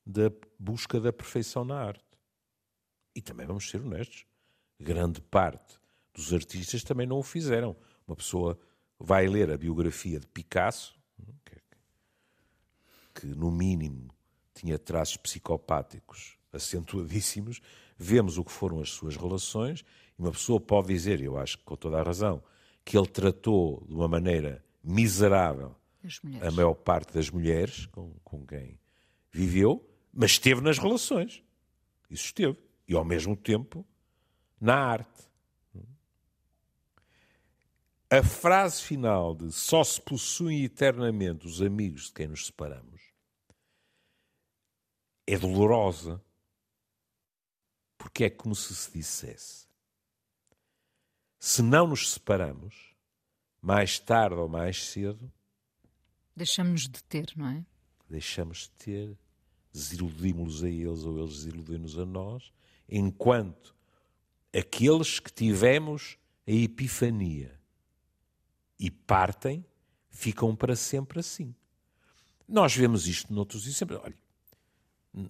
[0.03, 2.03] da busca da perfeição na arte.
[3.15, 4.25] E também vamos ser honestos,
[4.79, 5.79] grande parte
[6.11, 7.75] dos artistas também não o fizeram.
[8.07, 8.59] Uma pessoa
[8.99, 10.99] vai ler a biografia de Picasso,
[13.13, 14.09] que no mínimo
[14.55, 17.61] tinha traços psicopáticos acentuadíssimos,
[17.95, 19.85] vemos o que foram as suas relações
[20.17, 22.43] e uma pessoa pode dizer, eu acho que com toda a razão,
[22.83, 25.75] que ele tratou de uma maneira miserável
[26.41, 28.77] a maior parte das mulheres com, com quem
[29.31, 31.41] viveu, mas esteve nas relações.
[32.09, 32.57] Isso esteve.
[32.87, 33.85] E ao mesmo tempo
[34.59, 35.23] na arte.
[38.09, 43.01] A frase final de só se possuem eternamente os amigos de quem nos separamos
[45.25, 46.23] é dolorosa.
[47.97, 49.67] Porque é como se se dissesse:
[51.45, 52.95] se não nos separamos,
[53.61, 55.29] mais tarde ou mais cedo.
[56.33, 57.65] Deixamos de ter, não é?
[58.09, 59.17] Deixamos de ter,
[59.73, 62.53] desiludimos-los a eles ou eles desiludem-nos a nós,
[62.87, 63.75] enquanto
[64.57, 67.59] aqueles que tivemos a epifania
[68.79, 69.65] e partem,
[70.09, 71.53] ficam para sempre assim.
[72.47, 73.99] Nós vemos isto noutros exemplos.
[74.01, 74.17] Olha,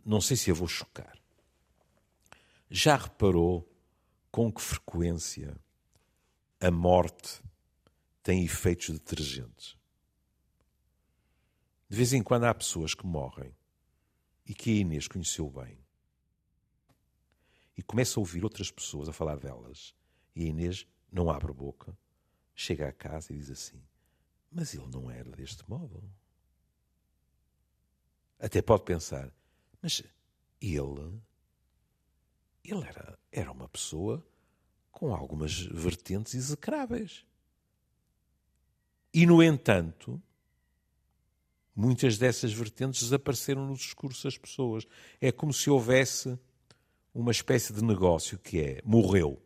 [0.05, 1.17] não sei se eu vou chocar.
[2.69, 3.67] Já reparou
[4.31, 5.59] com que frequência
[6.63, 7.43] a morte
[8.23, 9.75] tem efeitos detergentes.
[11.89, 13.53] De vez em quando há pessoas que morrem
[14.45, 15.77] e que a Inês conheceu bem
[17.75, 19.93] e começa a ouvir outras pessoas a falar delas
[20.33, 21.97] e a Inês não abre boca,
[22.55, 23.83] chega a casa e diz assim:
[24.49, 26.01] Mas ele não era deste modo.
[28.39, 29.29] Até pode pensar:
[29.81, 30.01] Mas
[30.61, 31.21] ele.
[32.63, 34.25] Ele era, era uma pessoa
[35.03, 37.25] com algumas vertentes execráveis.
[39.13, 40.21] E, no entanto,
[41.75, 44.87] muitas dessas vertentes desapareceram no discurso das pessoas.
[45.19, 46.39] É como se houvesse
[47.13, 49.41] uma espécie de negócio que é morreu.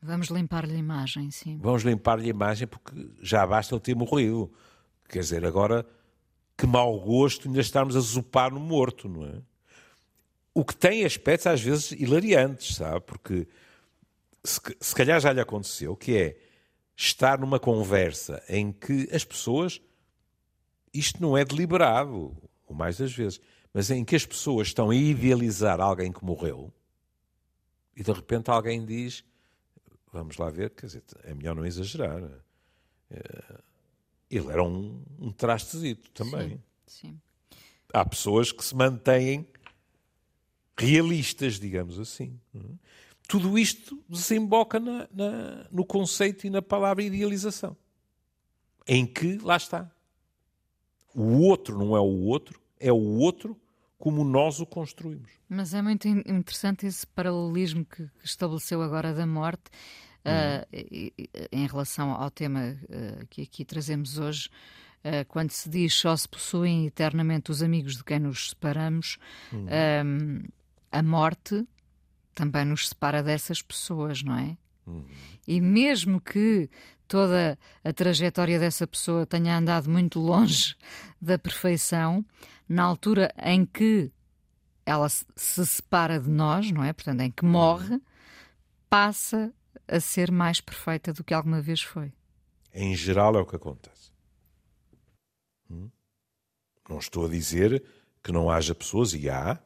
[0.00, 1.58] Vamos limpar-lhe a imagem, sim.
[1.60, 4.52] Vamos limpar-lhe a imagem porque já basta ele ter morrido.
[5.08, 5.84] Quer dizer, agora
[6.56, 9.42] que mau gosto ainda estarmos a zupar no morto, não é?
[10.54, 13.00] O que tem aspectos às vezes hilariantes, sabe?
[13.00, 13.48] Porque
[14.44, 16.36] se, se calhar já lhe aconteceu, que é
[16.96, 19.80] estar numa conversa em que as pessoas,
[20.92, 23.40] isto não é deliberado, o mais das vezes,
[23.72, 26.72] mas em que as pessoas estão a idealizar alguém que morreu
[28.00, 29.22] e de repente alguém diz:
[30.12, 32.22] Vamos lá ver, quer dizer, é melhor não exagerar.
[33.10, 33.60] Eh,
[34.30, 36.62] ele era um, um trastezito também.
[36.86, 37.20] Sim, sim.
[37.92, 39.46] Há pessoas que se mantêm
[40.78, 42.40] realistas, digamos assim.
[43.30, 47.76] Tudo isto desemboca na, na, no conceito e na palavra idealização.
[48.84, 49.88] Em que, lá está,
[51.14, 53.56] o outro não é o outro, é o outro
[53.96, 55.30] como nós o construímos.
[55.48, 59.70] Mas é muito interessante esse paralelismo que estabeleceu agora da morte
[60.24, 60.66] uh,
[61.52, 64.50] em relação ao tema uh, que aqui trazemos hoje.
[65.04, 69.18] Uh, quando se diz só se possuem eternamente os amigos de quem nos separamos,
[69.52, 70.42] um,
[70.90, 71.64] a morte
[72.34, 74.56] também nos separa dessas pessoas, não é?
[74.86, 75.04] Uhum.
[75.46, 76.68] E mesmo que
[77.06, 80.76] toda a trajetória dessa pessoa tenha andado muito longe
[81.20, 82.24] da perfeição,
[82.68, 84.12] na altura em que
[84.86, 86.92] ela se separa de nós, não é?
[86.92, 88.00] Portanto, em que morre,
[88.88, 89.52] passa
[89.86, 92.12] a ser mais perfeita do que alguma vez foi.
[92.72, 94.12] Em geral é o que acontece.
[95.70, 95.90] Hum?
[96.88, 97.84] Não estou a dizer
[98.22, 99.60] que não haja pessoas, e há,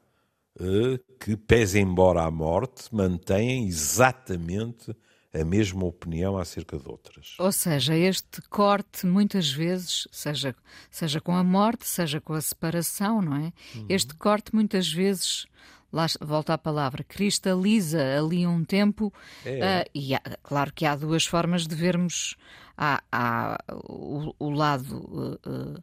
[1.19, 4.95] que, pese embora a morte, mantêm exatamente
[5.33, 7.35] a mesma opinião acerca de outras.
[7.39, 10.55] Ou seja, este corte, muitas vezes, seja,
[10.91, 13.53] seja com a morte, seja com a separação, não é?
[13.75, 13.87] Uhum.
[13.89, 15.47] Este corte, muitas vezes,
[15.95, 19.13] lá volta a palavra, cristaliza ali um tempo.
[19.47, 19.83] É.
[19.83, 22.37] Uh, e há, claro que há duas formas de vermos
[22.77, 25.39] há, há o, o, lado.
[25.47, 25.83] Uh,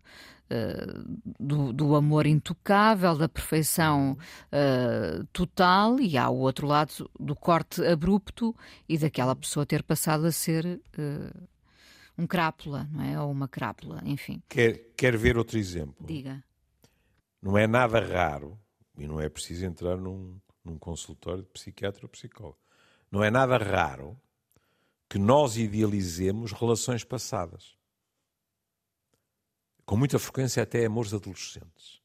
[0.52, 4.18] uh, do, do, amor intocável, da perfeição
[4.52, 8.54] uh, total, e há o outro lado do corte abrupto
[8.88, 11.48] e daquela pessoa ter passado a ser uh,
[12.18, 13.20] um crápula, não é?
[13.20, 14.44] Ou uma crápula, enfim.
[14.50, 16.06] Quer, quer ver outro exemplo?
[16.06, 16.44] Diga.
[17.42, 18.60] Não é nada raro,
[19.02, 22.60] e não é preciso entrar num, num consultório de psiquiatra ou psicólogo,
[23.10, 24.16] não é nada raro
[25.10, 27.76] que nós idealizemos relações passadas
[29.86, 32.00] com muita frequência até amores adolescentes.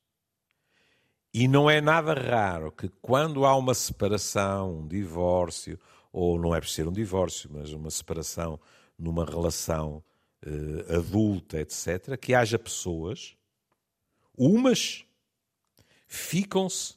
[1.33, 5.79] E não é nada raro que quando há uma separação, um divórcio,
[6.11, 8.59] ou não é por ser um divórcio, mas uma separação
[8.99, 10.03] numa relação
[10.45, 13.37] uh, adulta, etc., que haja pessoas,
[14.37, 15.07] umas
[16.07, 16.95] ficam-se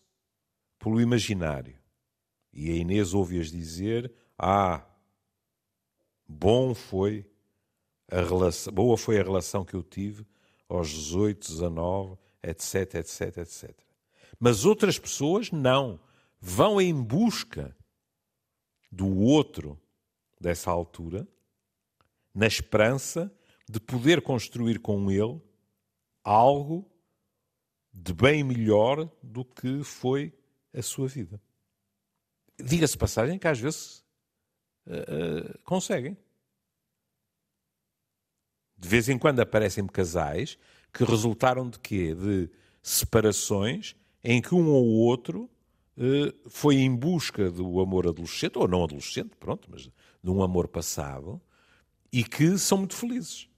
[0.77, 1.77] pelo imaginário.
[2.53, 4.85] E a Inês ouve-as dizer: Ah,
[6.27, 7.25] bom foi
[8.09, 10.25] a relação, boa foi a relação que eu tive
[10.67, 13.71] aos 18, 19, etc, etc, etc.
[14.39, 15.99] Mas outras pessoas não.
[16.41, 17.75] Vão em busca
[18.89, 19.79] do outro
[20.39, 21.27] dessa altura,
[22.33, 23.31] na esperança
[23.69, 25.41] de poder construir com ele
[26.23, 26.89] algo
[27.93, 30.33] de bem melhor do que foi
[30.73, 31.41] a sua vida.
[32.61, 34.03] Diga-se passagem que às vezes
[34.85, 36.17] uh, uh, conseguem.
[38.77, 40.57] De vez em quando aparecem-me casais
[40.93, 42.15] que resultaram de quê?
[42.15, 42.49] De
[42.81, 45.49] separações em que um ou outro
[45.97, 49.81] eh, foi em busca do amor adolescente, ou não adolescente, pronto, mas
[50.23, 51.41] de um amor passado,
[52.11, 53.48] e que são muito felizes.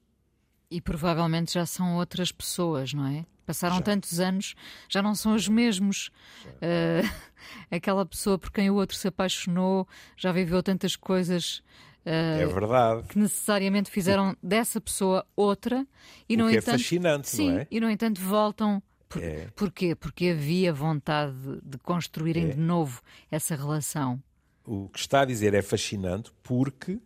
[0.71, 3.25] E provavelmente já são outras pessoas, não é?
[3.45, 3.81] Passaram já.
[3.81, 4.55] tantos anos,
[4.87, 6.09] já não são os mesmos.
[6.45, 7.07] Uh,
[7.69, 11.61] aquela pessoa por quem o outro se apaixonou, já viveu tantas coisas
[12.03, 13.07] é verdade.
[13.07, 15.85] Que necessariamente fizeram dessa pessoa outra
[16.27, 16.69] e, no é entanto.
[16.69, 17.67] É fascinante, sim, não é?
[17.69, 18.81] E, no entanto, voltam.
[19.07, 19.47] Por, é.
[19.55, 19.95] Porquê?
[19.95, 22.53] Porque havia vontade de construírem é.
[22.53, 24.21] de novo essa relação.
[24.65, 26.99] O que está a dizer é fascinante porque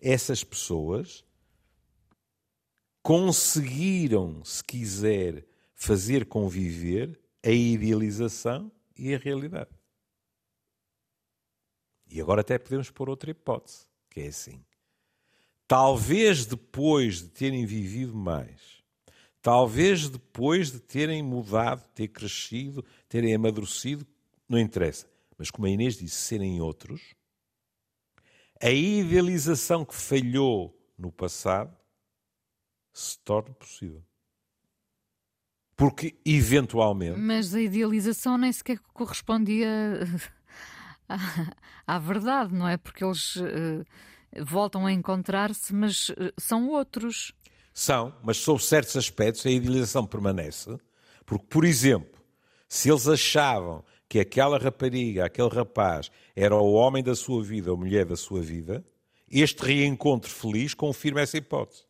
[0.00, 1.24] essas pessoas
[3.02, 9.70] conseguiram, se quiser, fazer conviver a idealização e a realidade.
[12.08, 14.62] E agora até podemos pôr outra hipótese que é assim.
[15.66, 18.82] Talvez depois de terem vivido mais,
[19.40, 24.06] talvez depois de terem mudado, ter crescido, terem amadurecido,
[24.46, 25.10] não interessa.
[25.38, 27.14] Mas como a Inês disse, serem outros,
[28.60, 31.74] a idealização que falhou no passado
[32.92, 34.02] se torna possível.
[35.76, 37.18] Porque, eventualmente.
[37.18, 39.68] Mas a idealização nem sequer correspondia
[41.86, 42.76] à, verdade, não é?
[42.76, 43.84] Porque eles uh,
[44.44, 47.32] voltam a encontrar-se, mas uh, são outros.
[47.72, 50.78] São, mas sob certos aspectos a idealização permanece.
[51.24, 52.20] Porque, por exemplo,
[52.68, 57.76] se eles achavam que aquela rapariga, aquele rapaz, era o homem da sua vida, ou
[57.76, 58.84] a mulher da sua vida,
[59.30, 61.84] este reencontro feliz confirma essa hipótese.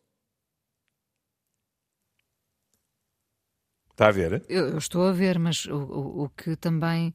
[3.93, 4.43] Está a ver?
[4.49, 7.13] Eu, eu estou a ver, mas o, o, o que também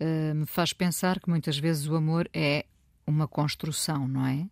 [0.00, 2.64] uh, me faz pensar que muitas vezes o amor é
[3.04, 4.46] uma construção, não é?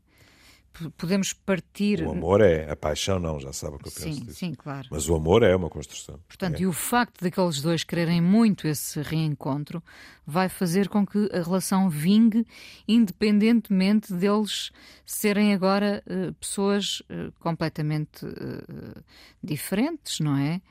[0.96, 2.02] Podemos partir.
[2.02, 4.38] O amor é, a paixão não, já sabe o que eu penso sim, disso.
[4.38, 4.88] Sim, claro.
[4.90, 6.18] Mas o amor é uma construção.
[6.26, 6.62] Portanto, é.
[6.62, 9.82] e o facto daqueles dois quererem muito esse reencontro
[10.26, 12.46] vai fazer com que a relação vingue,
[12.86, 14.70] independentemente deles
[15.04, 19.04] serem agora uh, pessoas uh, completamente uh,
[19.42, 20.62] diferentes, não é?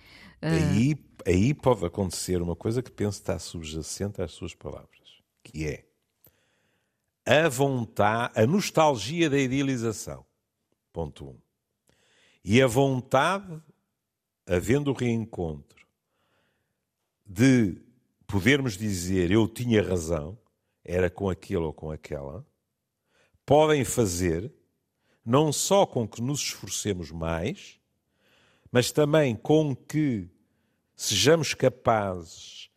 [0.41, 4.89] Aí, aí pode acontecer uma coisa que penso estar subjacente às suas palavras,
[5.43, 5.88] que é
[7.31, 10.25] a vontade, a nostalgia da idealização.
[10.91, 11.29] Ponto 1.
[11.29, 11.37] Um.
[12.43, 13.61] E a vontade,
[14.47, 15.85] havendo o reencontro,
[17.23, 17.79] de
[18.25, 20.39] podermos dizer eu tinha razão,
[20.83, 22.43] era com aquele ou com aquela,
[23.45, 24.51] podem fazer
[25.23, 27.79] não só com que nos esforcemos mais,
[28.71, 30.27] mas também com que
[30.95, 32.71] sejamos capazes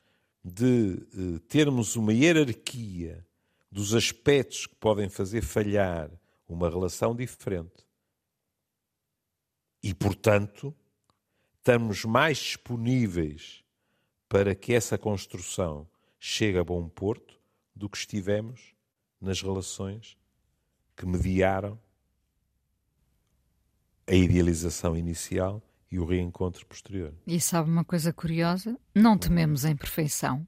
[0.44, 3.26] de uh, termos uma hierarquia
[3.72, 6.10] dos aspectos que podem fazer falhar
[6.46, 7.86] uma relação diferente.
[9.82, 10.76] E, portanto,
[11.56, 13.64] estamos mais disponíveis
[14.28, 15.88] para que essa construção
[16.20, 17.40] chegue a bom porto
[17.74, 18.74] do que estivemos
[19.18, 20.18] nas relações
[20.94, 21.80] que mediaram
[24.06, 27.14] a idealização inicial e o reencontro posterior.
[27.26, 28.78] E sabe uma coisa curiosa?
[28.94, 30.46] Não tememos a imperfeição.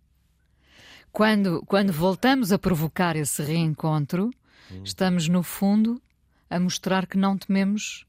[1.15, 4.31] Quando, quando voltamos a provocar esse reencontro,
[4.69, 4.83] hum.
[4.83, 6.03] estamos, no fundo,
[6.51, 8.05] a mostrar que não tememos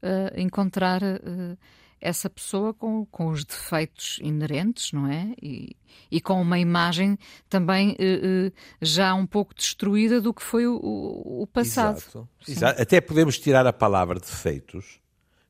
[0.00, 1.58] uh, encontrar uh,
[2.00, 5.34] essa pessoa com, com os defeitos inerentes, não é?
[5.42, 5.76] E,
[6.08, 11.48] e com uma imagem também uh, já um pouco destruída do que foi o, o
[11.52, 11.96] passado.
[11.96, 12.28] Exato.
[12.46, 12.80] Exato.
[12.80, 15.00] Até podemos tirar a palavra defeitos,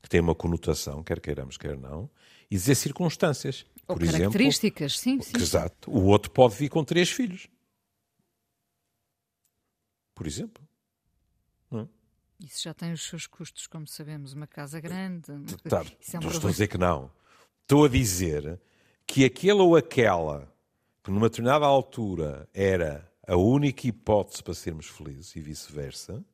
[0.00, 2.08] que tem uma conotação, quer queiramos, quer não,
[2.50, 3.66] e dizer circunstâncias.
[3.86, 5.42] Ou Por características, exemplo, sim, sim.
[5.42, 5.90] Exato.
[5.90, 7.48] O outro pode vir com três filhos.
[10.14, 10.66] Por exemplo.
[11.70, 11.88] Não é?
[12.40, 15.32] Isso já tem os seus custos, como sabemos, uma casa grande.
[15.68, 17.10] Tá, é um não estou a dizer que não.
[17.62, 18.60] Estou a dizer
[19.06, 20.52] que aquele ou aquela
[21.02, 26.24] que numa determinada altura era a única hipótese para sermos felizes e vice-versa,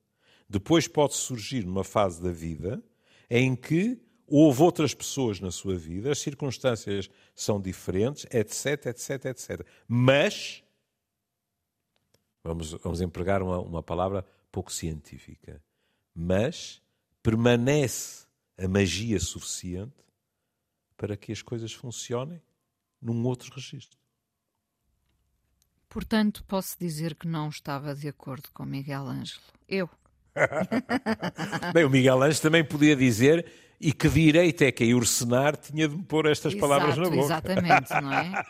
[0.48, 2.82] depois pode surgir numa fase da vida
[3.28, 4.00] em que
[4.30, 9.66] houve outras pessoas na sua vida, as circunstâncias são diferentes, etc, etc, etc.
[9.88, 10.62] Mas,
[12.44, 15.60] vamos, vamos empregar uma, uma palavra pouco científica,
[16.14, 16.80] mas
[17.22, 18.26] permanece
[18.56, 19.92] a magia suficiente
[20.96, 22.40] para que as coisas funcionem
[23.02, 23.98] num outro registro.
[25.88, 29.40] Portanto, posso dizer que não estava de acordo com Miguel Ângelo.
[29.66, 29.90] Eu.
[31.74, 35.88] Bem, o Miguel Ângelo também podia dizer e que direito é que a Ursenar tinha
[35.88, 37.16] de me pôr estas Exato, palavras na boca?
[37.16, 38.44] Exatamente, não é?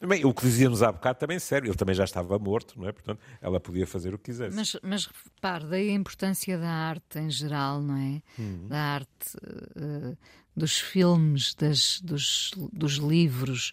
[0.06, 2.88] Bem, o que dizíamos há bocado também é sério, ele também já estava morto, não
[2.88, 2.92] é?
[2.92, 4.54] Portanto, ela podia fazer o que quisesse.
[4.54, 8.22] Mas, mas repare, daí a importância da arte em geral, não é?
[8.38, 8.68] Hum.
[8.68, 10.16] Da arte, uh,
[10.56, 13.72] dos filmes, das, dos, dos livros,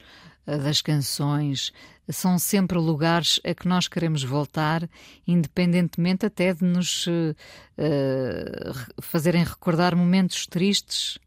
[0.55, 1.73] das canções,
[2.09, 4.89] são sempre lugares a que nós queremos voltar,
[5.27, 7.35] independentemente até de nos uh,
[9.01, 11.17] fazerem recordar momentos tristes.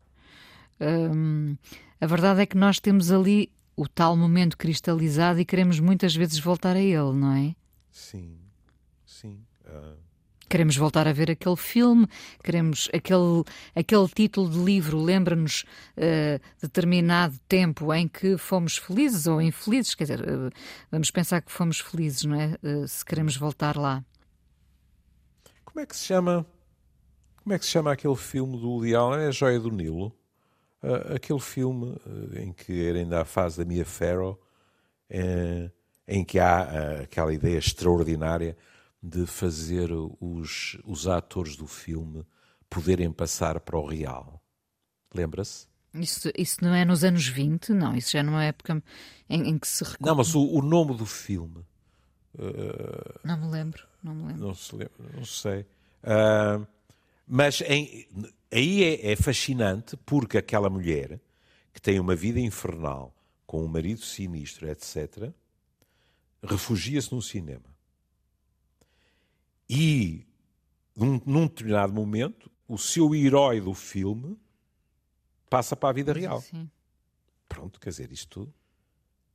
[0.81, 1.57] Um,
[2.01, 6.39] a verdade é que nós temos ali o tal momento cristalizado e queremos muitas vezes
[6.39, 7.55] voltar a ele, não é?
[7.93, 8.39] Sim,
[9.05, 9.45] sim.
[9.67, 10.10] Uh
[10.51, 12.09] Queremos voltar a ver aquele filme,
[12.43, 15.65] queremos aquele, aquele título de livro lembra-nos
[15.97, 20.51] uh, determinado tempo em que fomos felizes ou infelizes, quer dizer, uh,
[20.91, 22.59] vamos pensar que fomos felizes, não é?
[22.65, 24.05] Uh, se queremos voltar lá.
[25.65, 26.45] Como é que se chama?
[27.45, 29.27] Como é que se chama aquele filme do Woody Allen?
[29.27, 30.13] É a Joia do Nilo.
[31.15, 31.97] aquele filme
[32.35, 34.37] em que era ainda a fase da Mia Farrow,
[36.09, 38.57] em que há aquela ideia extraordinária
[39.03, 42.25] de fazer os, os atores do filme
[42.69, 44.43] poderem passar para o real.
[45.15, 45.67] Lembra-se?
[45.95, 47.73] Isso, isso não é nos anos 20?
[47.73, 48.83] Não, isso já numa época
[49.29, 50.07] em, em que se recorda.
[50.07, 51.65] Não, mas o, o nome do filme.
[52.35, 54.47] Uh, não me lembro, não me lembro.
[54.47, 54.73] Não, se
[55.17, 55.67] não sei.
[56.05, 56.65] Uh,
[57.27, 58.07] mas em,
[58.53, 61.21] aí é, é fascinante porque aquela mulher
[61.73, 63.15] que tem uma vida infernal
[63.47, 65.33] com um marido sinistro, etc.,
[66.43, 67.65] refugia-se no cinema.
[69.73, 70.27] E,
[70.97, 74.37] num, num determinado momento, o seu herói do filme
[75.49, 76.41] passa para a vida real.
[76.41, 76.69] Sim.
[77.49, 78.53] Pronto, quer dizer, isto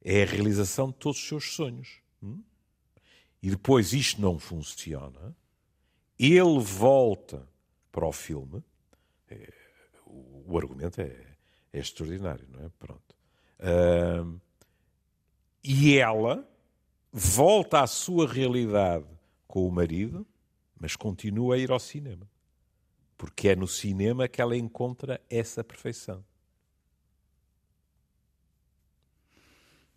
[0.04, 2.02] é a realização de todos os seus sonhos.
[2.22, 2.44] Hum?
[3.42, 5.34] E depois isto não funciona,
[6.20, 7.48] ele volta
[7.90, 8.62] para o filme.
[9.30, 9.54] É,
[10.06, 11.38] o, argumento é,
[11.72, 12.70] é, extraordinário, não é?
[12.78, 13.16] Pronto.
[13.60, 14.42] Uh,
[15.64, 16.46] e ela
[17.14, 19.15] volta à sua realidade
[19.56, 20.28] com o marido,
[20.78, 22.30] mas continua a ir ao cinema.
[23.18, 26.22] Porque é no cinema que ela encontra essa perfeição.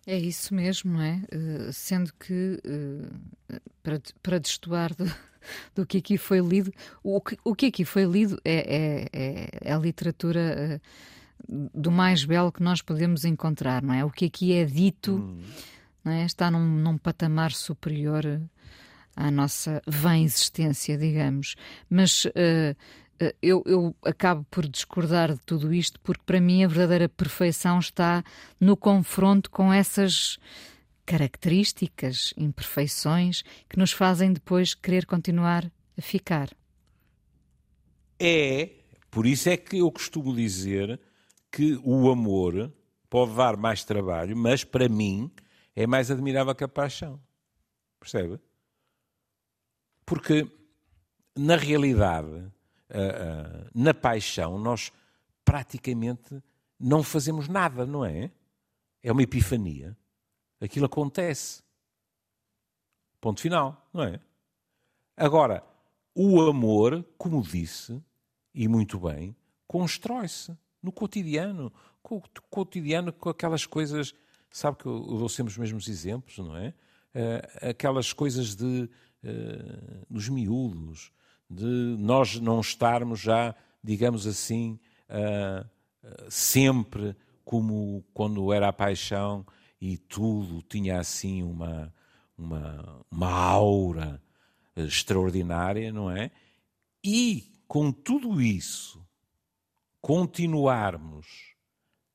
[0.06, 1.24] É isso mesmo, não é?
[1.34, 5.04] Uh, sendo que, uh, para, para destoar do,
[5.74, 9.48] do que aqui foi lido, o que, o que aqui foi lido é, é, é,
[9.60, 10.80] é a literatura
[11.48, 14.04] uh, do mais belo que nós podemos encontrar, não é?
[14.04, 15.42] O que aqui é dito hum.
[16.04, 16.24] não é?
[16.24, 18.24] está num, num patamar superior
[19.18, 21.56] à nossa vã existência, digamos.
[21.90, 22.76] Mas uh,
[23.42, 28.22] eu, eu, acabo por discordar de tudo isto, porque para mim a verdadeira perfeição está
[28.60, 30.38] no confronto com essas
[31.04, 36.48] características, imperfeições que nos fazem depois querer continuar a ficar.
[38.20, 38.70] É,
[39.10, 41.00] por isso é que eu costumo dizer
[41.50, 42.72] que o amor
[43.10, 45.28] pode dar mais trabalho, mas para mim
[45.74, 47.20] é mais admirável que a paixão.
[47.98, 48.38] Percebe?
[50.08, 50.50] Porque,
[51.36, 52.50] na realidade,
[53.74, 54.90] na paixão, nós
[55.44, 56.42] praticamente
[56.80, 58.30] não fazemos nada, não é?
[59.02, 59.94] É uma epifania.
[60.58, 61.62] Aquilo acontece.
[63.20, 64.18] Ponto final, não é?
[65.14, 65.62] Agora,
[66.14, 68.02] o amor, como disse,
[68.54, 69.36] e muito bem,
[69.66, 71.70] constrói-se no cotidiano,
[72.02, 74.14] com o cotidiano, com aquelas coisas,
[74.48, 76.72] sabe que eu, dou sempre os mesmos exemplos, não é?
[77.14, 78.88] Uh, aquelas coisas de
[79.24, 81.12] uh, dos miúdos,
[81.48, 85.68] de nós não estarmos já, digamos assim, uh,
[86.28, 89.46] sempre como quando era a paixão
[89.80, 91.92] e tudo tinha assim uma,
[92.36, 94.22] uma, uma aura
[94.76, 96.30] extraordinária, não é?
[97.02, 99.06] E com tudo isso,
[100.00, 101.54] continuarmos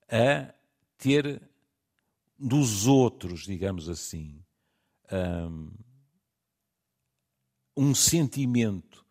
[0.10, 0.54] a
[0.98, 1.42] ter
[2.38, 4.44] dos outros, digamos assim,
[5.12, 5.72] um,
[7.76, 9.06] um sentimento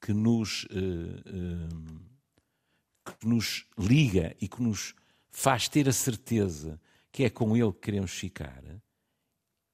[0.00, 2.00] que nos, uh,
[3.04, 4.94] que nos liga e que nos
[5.30, 6.80] faz ter a certeza
[7.10, 8.62] que é com ele que queremos ficar,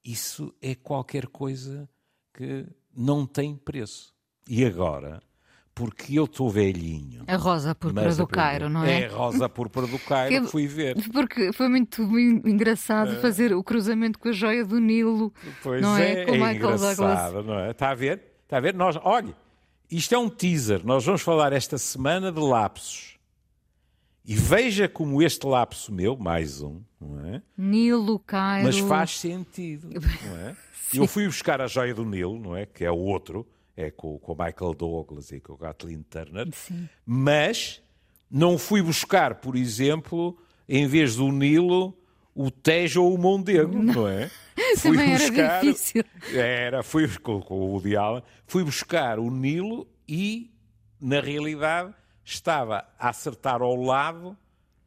[0.04, 1.88] isso é qualquer coisa
[2.32, 4.14] que não tem preço.
[4.48, 5.22] E agora,
[5.74, 7.24] porque eu estou velhinho.
[7.26, 9.02] A rosa púrpura do Cairo, não é?
[9.02, 10.94] É a rosa púrpura do Cairo que fui ver.
[11.12, 12.02] Porque foi muito
[12.46, 13.16] engraçado é.
[13.16, 15.32] fazer o cruzamento com a joia do Nilo.
[15.62, 17.46] Pois não é, é, com é Michael engraçado, Douglas.
[17.46, 17.70] não é?
[17.72, 18.22] Está a ver?
[18.44, 18.74] Está a ver?
[18.74, 19.34] Nós, olha,
[19.90, 20.84] isto é um teaser.
[20.84, 23.14] Nós vamos falar esta semana de lapsos.
[24.24, 27.42] E veja como este lapso meu, mais um, não é?
[27.58, 28.66] Nilo, Cairo.
[28.66, 30.56] Mas faz sentido, não é?
[30.94, 32.64] Eu fui buscar a joia do Nilo, não é?
[32.64, 33.46] Que é o outro,
[33.76, 36.48] é com, com o Michael Douglas e com o Kathleen Turner.
[36.52, 36.88] Sim.
[37.04, 37.82] Mas
[38.30, 41.96] não fui buscar, por exemplo, em vez do Nilo,
[42.34, 44.30] o Tejo ou o Mondego, não, não é?
[44.78, 46.04] Fui Também buscar, era difícil.
[46.32, 50.52] Era, fui com, com o Diala, fui buscar o Nilo e,
[51.00, 51.94] na realidade,
[52.24, 54.36] estava a acertar ao lado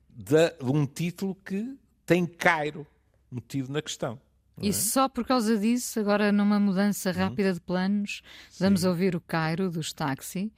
[0.09, 2.85] de, de um título que tem Cairo
[3.31, 4.19] metido na questão.
[4.61, 4.71] E é?
[4.71, 7.17] só por causa disso, agora numa mudança uhum.
[7.17, 8.63] rápida de planos, Sim.
[8.65, 10.51] vamos ouvir o Cairo dos táxi.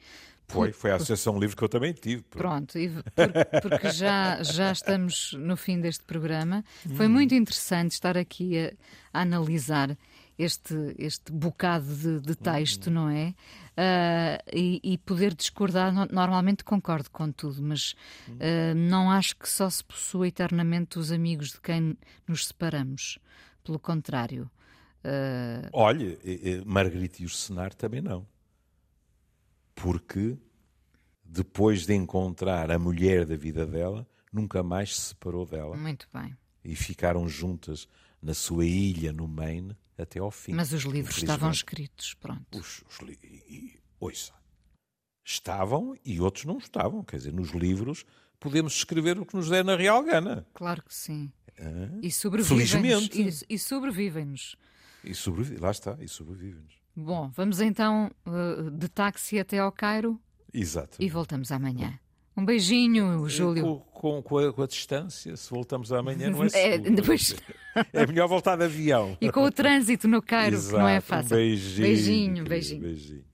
[0.47, 2.23] Foi, foi a Associação Livre que eu também tive.
[2.23, 2.73] Pronto,
[3.15, 6.63] por, porque já, já estamos no fim deste programa.
[6.95, 7.11] Foi hum.
[7.11, 8.73] muito interessante estar aqui a,
[9.13, 9.95] a analisar
[10.39, 12.93] este, este bocado de, de texto, uhum.
[12.93, 13.35] não é?
[13.77, 17.93] Uh, e, e, poder discordar, normalmente concordo com tudo, mas
[18.29, 21.97] uh, não acho que só se possua eternamente os amigos de quem
[22.27, 23.19] nos separamos.
[23.69, 24.49] Pelo contrário.
[25.03, 25.69] Uh...
[25.71, 26.17] Olha,
[26.65, 28.27] Margarita e o Senar também não.
[29.75, 30.35] Porque
[31.23, 35.77] depois de encontrar a mulher da vida dela, nunca mais se separou dela.
[35.77, 36.35] Muito bem.
[36.63, 37.87] E ficaram juntas
[38.19, 40.53] na sua ilha, no Maine, até ao fim.
[40.53, 42.57] Mas os livros estavam escritos, pronto.
[42.57, 43.19] Os, os li...
[43.21, 44.33] e, ouça,
[45.23, 47.03] estavam e outros não estavam.
[47.03, 48.03] Quer dizer, nos livros
[48.39, 50.47] podemos escrever o que nos der na real gana.
[50.55, 51.31] Claro que sim.
[51.59, 53.09] Ah, e sobrevivem-nos.
[53.13, 54.55] E, e sobrevivem-nos.
[55.03, 56.79] E sobrevive, lá está, e sobrevivem-nos.
[56.95, 60.19] Bom, vamos então uh, de táxi até ao Cairo.
[60.53, 60.97] Exato.
[60.99, 61.97] E voltamos amanhã.
[62.35, 63.63] Um beijinho, Júlio.
[63.63, 66.87] Com, com, com, a, com, a, distância, se voltamos amanhã, não é, é seguro.
[66.87, 67.35] É, depois...
[67.93, 69.17] é melhor voltar de avião.
[69.19, 70.75] E com o trânsito no Cairo, Exato.
[70.75, 71.35] que não é fácil.
[71.35, 71.87] Um beijinho.
[71.87, 72.81] Beijinho, beijinho.
[72.81, 73.28] beijinho.